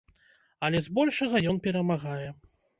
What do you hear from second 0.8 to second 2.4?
збольшага ён перамагае.